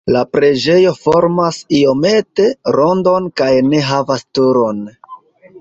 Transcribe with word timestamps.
La 0.13 0.21
preĝejo 0.35 0.93
formas 1.01 1.59
iomete 1.81 2.47
rondon 2.79 3.29
kaj 3.43 3.53
ne 3.69 3.83
havas 3.91 4.29
turon. 4.39 4.83